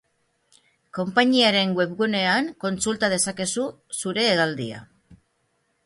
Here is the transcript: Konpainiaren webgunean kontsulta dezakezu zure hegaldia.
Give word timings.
Konpainiaren 0.97 1.75
webgunean 1.81 2.49
kontsulta 2.65 3.13
dezakezu 3.15 3.71
zure 4.01 4.29
hegaldia. 4.33 4.85